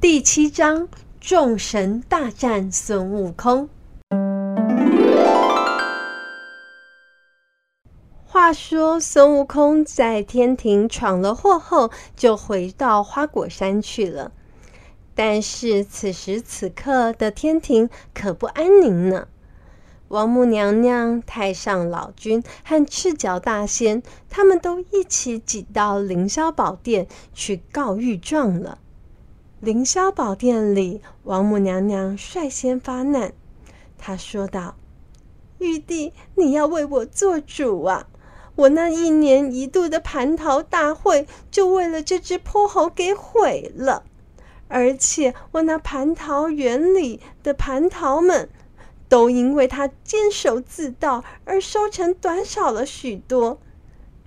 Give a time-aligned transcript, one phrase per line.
[0.00, 0.88] 第七章：
[1.20, 3.68] 众神大战孙悟空。
[8.24, 14.32] 话说孙悟空在天庭闯了祸后，就回到花果山去了。
[15.14, 19.28] 但是此时此刻的天庭可不安宁呢。
[20.08, 28.78] 王母娘娘、太上老君和赤脚大仙，他们都一起挤到凌霄宝殿去告御状了。
[29.60, 33.34] 凌霄宝殿里，王母娘娘率先发难，
[33.98, 34.74] 她说道
[35.60, 38.08] ：“玉帝，你要为我做主啊！
[38.54, 44.04] 我那一年一度的蟠桃大会，就为了这只泼猴给毁了。
[44.68, 48.48] 而且我那蟠桃园里的蟠桃们，
[49.10, 53.60] 都因为他监守自盗而收成短少了许多。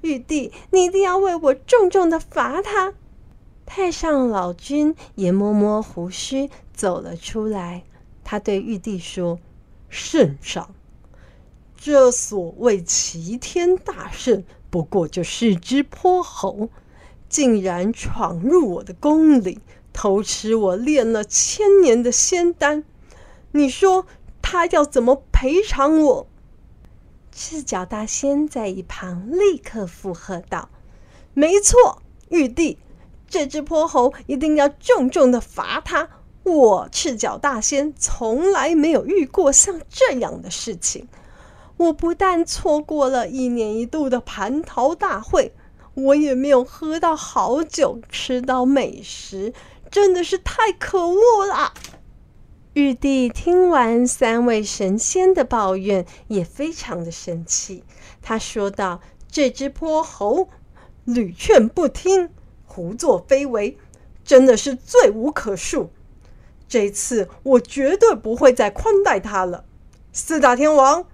[0.01, 2.93] 玉帝，你一定要为我重重的罚他。”
[3.65, 7.83] 太上老君也摸摸胡须走了出来，
[8.23, 9.39] 他对玉帝说
[9.89, 10.75] ：“圣上，
[11.77, 16.69] 这所谓齐天大圣，不过就是只泼猴，
[17.29, 19.59] 竟然闯入我的宫里，
[19.91, 22.83] 偷吃我炼了千年的仙丹。
[23.53, 24.05] 你说
[24.41, 26.27] 他要怎么赔偿我？”
[27.31, 30.69] 赤脚大仙在一旁立刻附和道
[31.33, 32.77] ：“没错，玉帝。”
[33.33, 36.07] 这只泼猴一定要重重的罚他！
[36.43, 41.07] 我赤脚大仙从来没有遇过像这样的事情。
[41.77, 45.51] 我不但错过了一年一度的蟠桃大会，
[45.95, 49.51] 我也没有喝到好酒，吃到美食，
[49.89, 51.73] 真的是太可恶了！
[52.73, 57.83] 玉帝听完三位神仙的抱怨，也非常的生气。
[58.21, 60.49] 他说道：“这只泼猴
[61.03, 62.29] 屡劝不听。”
[62.73, 63.77] 胡作非为，
[64.23, 65.89] 真的是罪无可恕。
[66.67, 69.63] 这次我绝对不会再宽待他了。
[70.11, 71.05] 四大天王，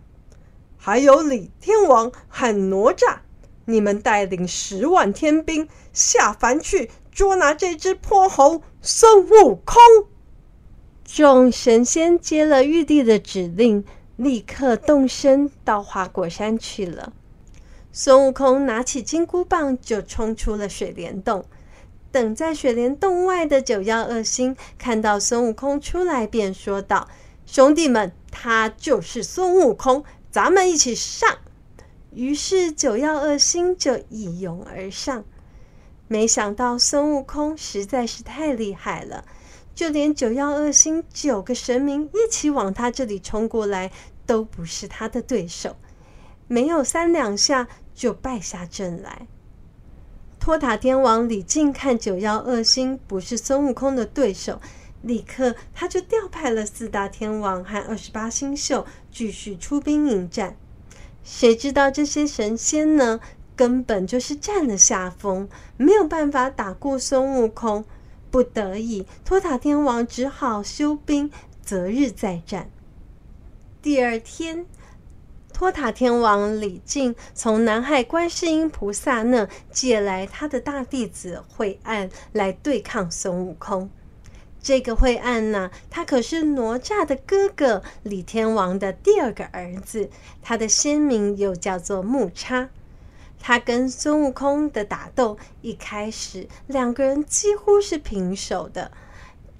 [0.77, 3.17] 还有李天王和哪吒，
[3.65, 9.75] 你们带领十万天兵下凡去捉拿这只泼猴孙悟空。
[11.03, 13.83] 众神仙接了玉帝的指令，
[14.15, 17.11] 立刻动身到花果山去了。
[17.91, 21.45] 孙悟空拿起金箍棒，就冲出了水帘洞。
[22.11, 27.07] 等在水帘洞外的九曜二星看到孙悟空出来，便说道
[27.45, 31.37] ：“兄弟们，他就是孙悟空，咱们一起上。”
[32.13, 35.23] 于是九曜二星就一拥而上。
[36.07, 39.25] 没想到孙悟空实在是太厉害了，
[39.75, 43.91] 就连九曜二星九个神明一起往他这里冲过来，
[44.25, 45.75] 都不是他的对手。
[46.49, 49.27] 没有三两下，就败下阵来。
[50.39, 54.59] 托塔天王李靖看九曜二星不是孙悟空的对手，
[55.03, 60.55] 立刻他就调派了四大天王和二十八星宿继续出兵迎战。
[61.23, 63.19] 谁知道这些神仙呢，
[63.55, 67.85] 根本就是占了下风，没有办法打过孙悟空。
[68.31, 71.29] 不得已，托塔天王只好休兵，
[71.61, 72.71] 择日再战。
[73.83, 74.65] 第二天。
[75.59, 83.89] 托塔天王李靖从南海观世音菩萨那借来他的大弟子慧岸来对抗孙悟空。
[84.61, 90.09] 这个慧岸呢，他可是哪吒的哥哥李天王的第二个儿子，
[90.41, 92.69] 他的仙名又叫做木叉。
[93.37, 98.93] 他跟孙悟空的打斗，一开始两个人几乎是平手的。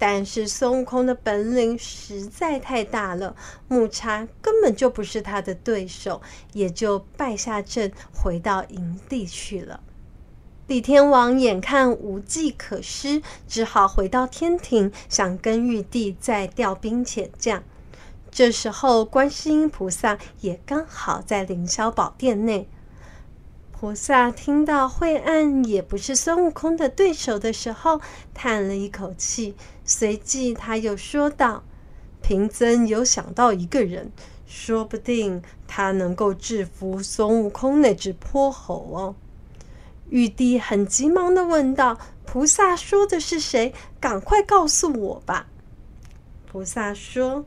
[0.00, 3.36] 但是孙悟空的本领实在太大了，
[3.68, 6.22] 木叉根本就不是他的对手，
[6.54, 9.80] 也就败下阵，回到营地去了。
[10.68, 17.62] 李天王眼看无计可施，只好回到天庭，想跟玉帝再调兵遣将。
[18.30, 22.66] 这时候，观世音菩萨也刚好在凌霄宝殿内。
[23.72, 28.00] 菩萨听到惠岸也不是孙悟空的对手的时候，
[28.34, 29.56] 叹了一口气，
[29.90, 31.64] 随即他又说道
[32.22, 34.12] ：“贫僧有想到一个人，
[34.46, 39.16] 说不定他能够制服孙悟空那只泼猴哦。”
[40.08, 43.74] 玉帝很急忙地问道：“菩萨说的是谁？
[43.98, 45.48] 赶快告诉我吧。”
[46.46, 47.44] 菩萨说：“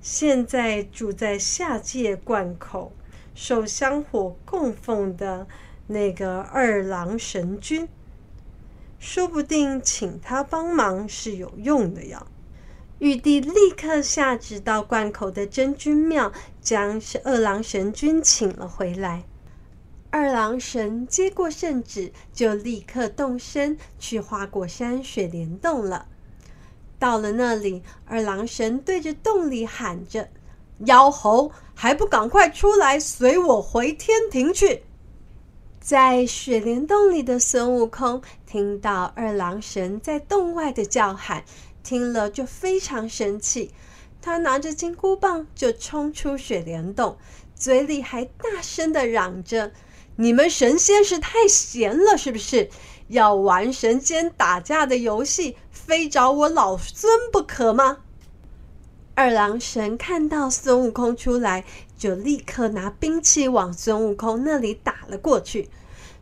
[0.00, 2.92] 现在住在下界关口。”
[3.34, 5.48] 受香火供奉的
[5.88, 7.88] 那个二郎神君，
[9.02, 12.24] 说不定请他帮忙是有用的呀。
[13.00, 19.24] 玉帝立刻下旨到灌口的真君庙，将是二郎神君请了回来。
[20.10, 26.06] 二郎神接过圣旨，就立刻动身去花果山水帘洞了。
[27.00, 30.28] 到了那里，二郎神对着洞里喊着
[30.86, 34.84] ：“妖猴，还不赶快出来，随我回天庭去！”
[35.82, 41.44] 在雪莲洞里的孙悟空听到二郎神在洞外的叫喊，
[41.82, 43.72] 听了就非常生气。
[44.20, 47.18] 他拿着金箍棒就冲出雪莲洞，
[47.56, 49.72] 嘴里还大声地嚷着
[50.14, 52.70] ：“你们神仙是太闲了，是不是？
[53.08, 57.98] 要玩神仙打架的游戏，非找我老孙不可吗？”
[59.14, 61.64] 二郎神看到孙悟空出来，
[61.98, 65.68] 就立刻拿兵器往孙悟空那里打了过去。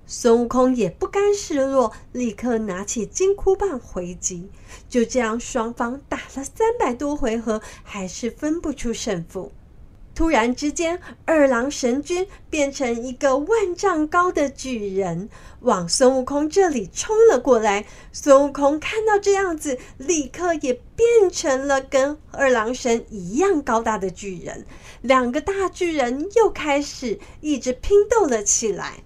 [0.07, 4.51] 孙悟空也不甘示弱，立刻拿起金箍棒回击。
[4.89, 9.53] 就这样，双方打了三百多回合，还是分不出胜负。
[10.21, 15.31] 突然之间，二郎神君变成一个万丈高的巨人，
[15.61, 17.87] 往孙悟空这里冲了过来。
[18.13, 24.67] 孙悟空看到这样子，立刻也变成了跟二郎神一样高大的巨人。
[25.01, 29.03] 两个大巨人又开始一直拼斗了起来。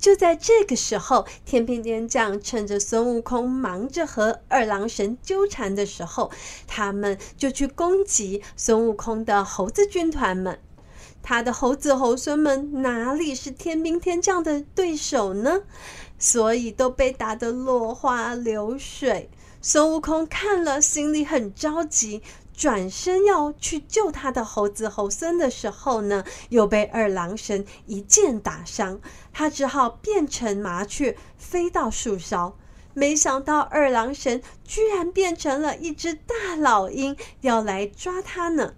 [0.00, 6.30] 就在这个时候，天兵天将趁着孙悟空忙着和二郎神纠缠的时候，
[6.66, 10.58] 他们就去攻击孙悟空的猴子军团们。
[11.22, 15.60] 他的猴子猴孙们哪里是天兵天将的对手呢？
[16.18, 19.28] 所以都被打得落花流水。
[19.60, 22.22] 孙悟空看了，心里很着急。
[22.60, 29.00] 转身要去救他的猴子猴孙的时候呢，又被二郎神一剑打伤，
[29.32, 32.54] 他只好变成麻雀飞到树梢。
[32.92, 38.74] 没想到二郎神居然变成了一只大老鹰，要来抓他呢。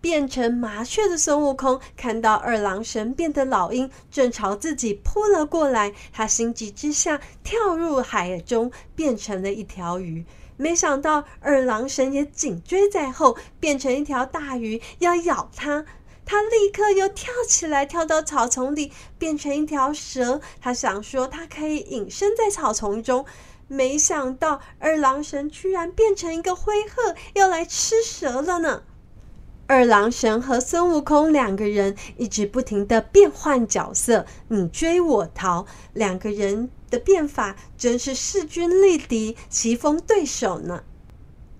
[0.00, 10.24] 变成麻雀的孙悟空看到二郎神变的老鹰正朝自己扑了过来，他心急之下跳入海中，变成了一条鱼。
[10.56, 15.84] 没想到二郎神也紧追在后，变成一条大鱼要咬他。
[16.24, 20.40] 他立刻又跳起来，跳到草丛里，变成一条蛇。
[20.60, 23.24] 他想说他可以隐身在草丛中，
[23.66, 28.82] 没想到二郎神居然变成一个灰鹤，要来吃蛇了呢。
[29.68, 40.82] 二郎神和孙悟空两个人一直不停的变换角色，你追我逃，两个人的变法真是势均力敌，棋逢对手呢。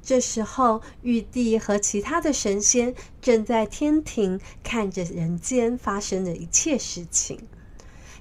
[0.02, 7.38] 这时候，玉帝和其他的神仙正在天庭看着人间发生的一切事情。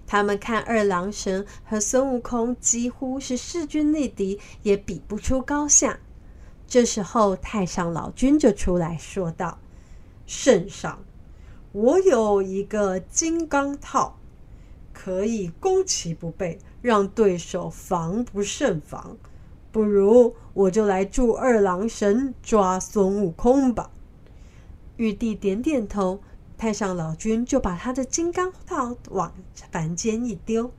[0.05, 5.97] 他们看二郎神和孙悟空几乎是势均力敌，也比不出高下。
[6.67, 9.57] 这时候，太上老君就出来说道。
[10.27, 10.99] 圣上，
[11.71, 14.19] 我有一个金刚套，
[14.93, 19.17] 可以攻其不备，让对手防不胜防。
[19.71, 23.89] 不如我就来助二郎神抓孙悟空吧。
[24.97, 26.19] 玉帝点点头，
[26.57, 29.33] 太上老君就把他的金刚套往
[29.71, 30.71] 凡间一丢，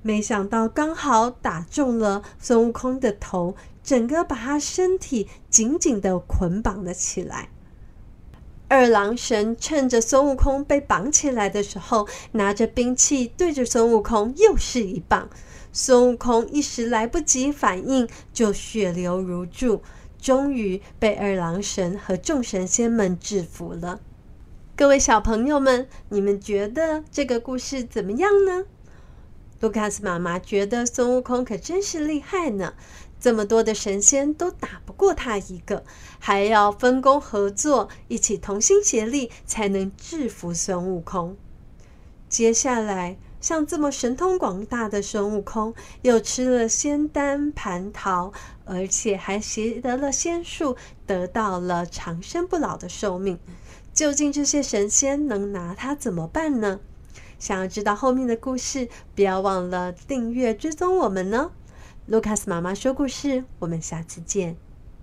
[0.00, 7.50] 没想到刚好打中了孙悟空的头，整个把他身体紧紧的捆绑了起来。
[8.72, 15.28] 二郎神趁着孙悟空被绑起来的时候，拿着兵器对着孙悟空又是一棒。
[15.74, 19.82] 孙悟空一时来不及反应，就血流如注，
[20.18, 24.00] 终于被二郎神和众神仙们制服了。
[24.74, 28.64] 各位小朋友们，你们觉得这个故事怎么样呢？
[29.60, 32.72] 卢卡斯妈妈觉得孙悟空可真是厉害呢。
[33.22, 35.84] 这么多的神仙都打不过他一个，
[36.18, 41.36] 还要分工合作，一起同心协力，才能制服孙悟空。
[42.28, 48.32] 接下来，像这么神通广大的孙悟空，又吃了仙丹蟠桃，
[48.64, 50.74] 而且还习得了仙术，
[51.06, 53.38] 得到了长生不老的寿命。
[53.94, 56.80] 究竟这些神仙能拿他怎么办呢？
[57.38, 61.52] 想要知道后面的故事，不要忘了订阅追踪我们呢。
[62.06, 64.56] 卢卡斯妈妈说故事，我们下次见。